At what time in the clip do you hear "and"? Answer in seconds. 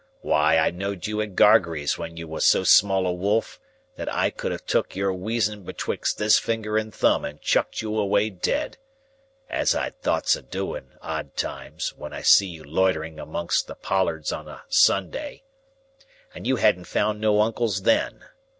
6.75-6.91, 7.23-7.39, 16.33-16.47